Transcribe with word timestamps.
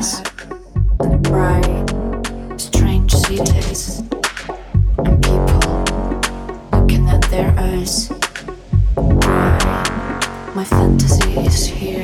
eyes 0.00 0.22
bright. 1.20 1.90
Strange 2.56 3.12
cities 3.12 4.02
and 4.98 5.22
people 5.22 5.84
looking 6.72 7.08
at 7.10 7.22
their 7.30 7.52
eyes. 7.58 8.08
Bright. 8.94 10.54
My 10.54 10.64
fantasy 10.64 11.32
is 11.40 11.66
here. 11.66 11.99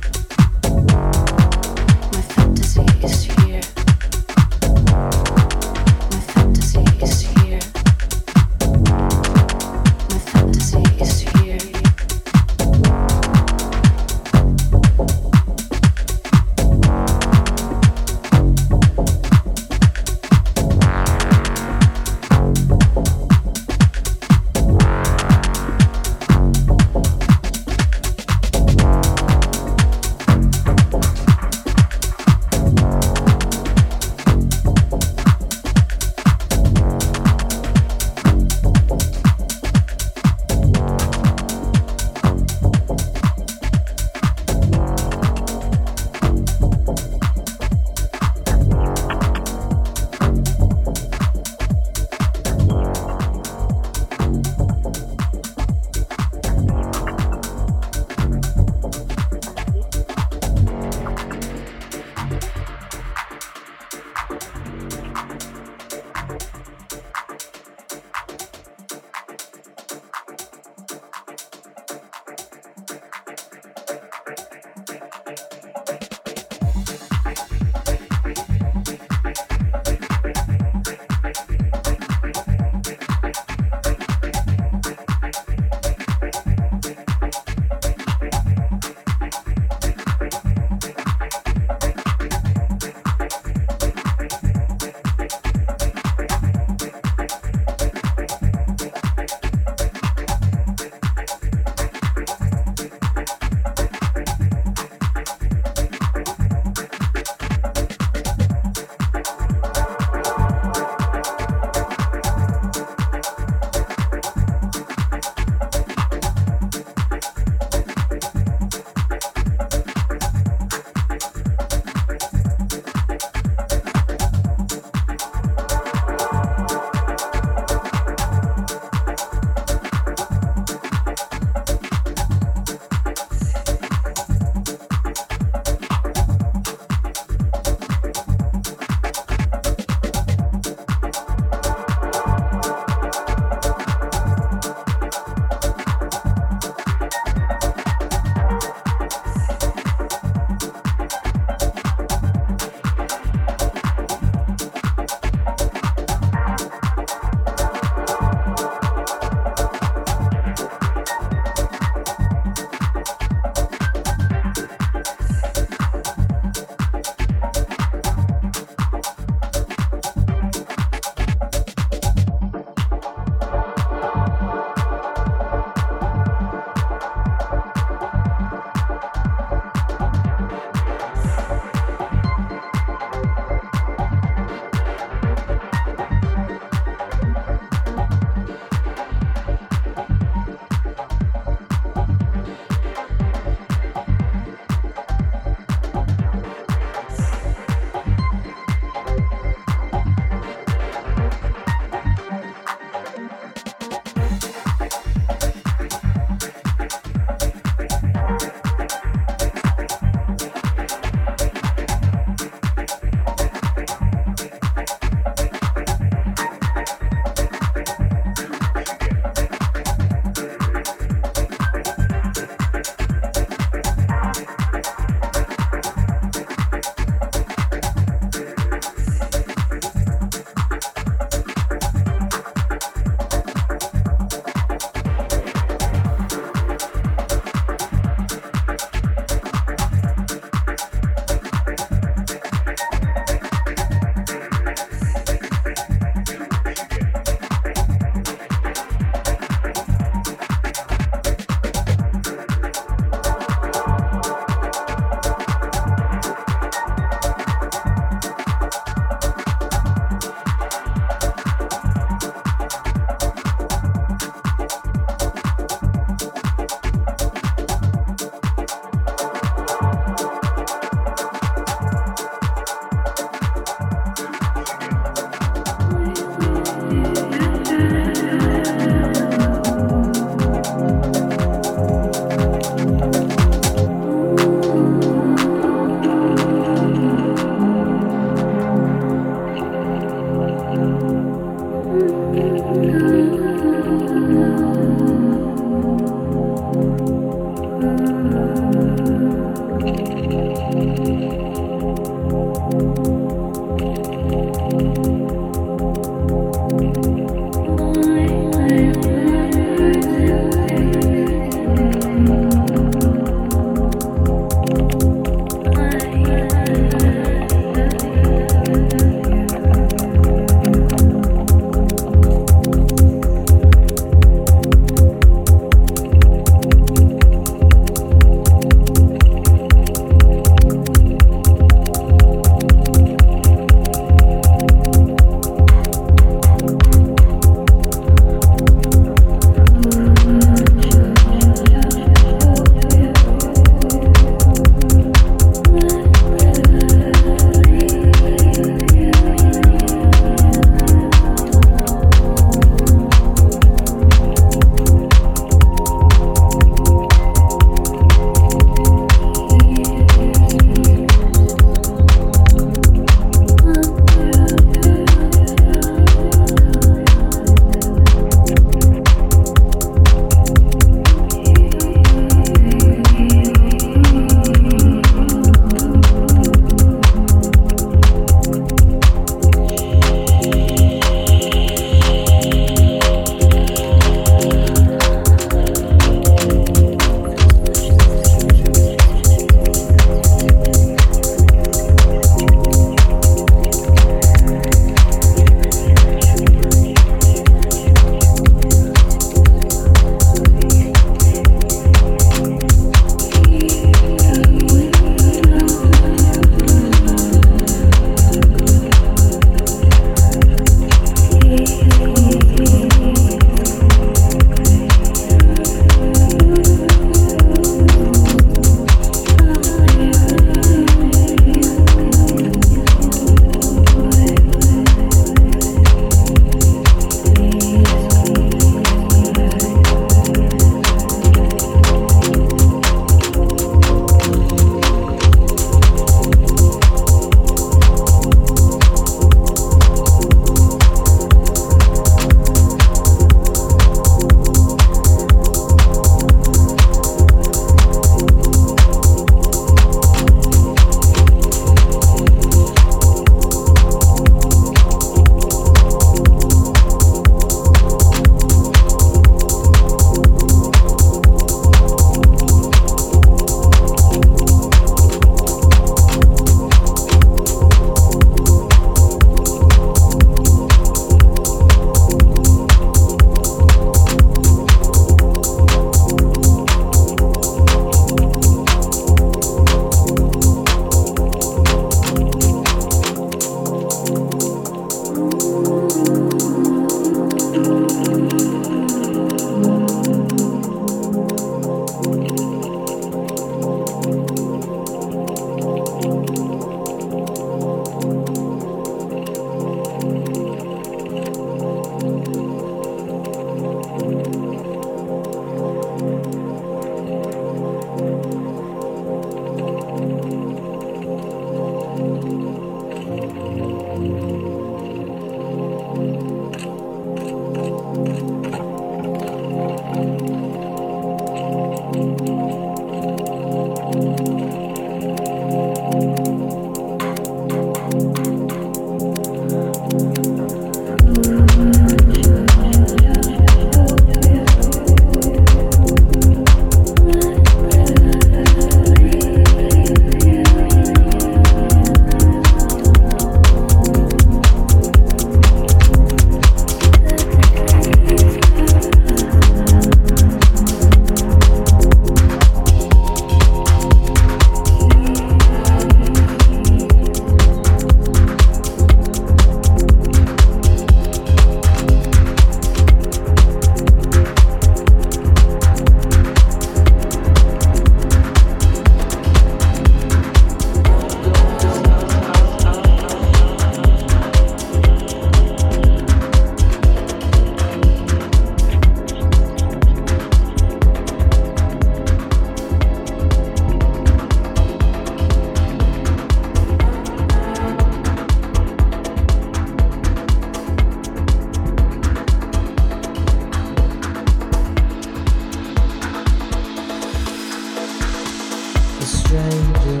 stranger 599.31 600.00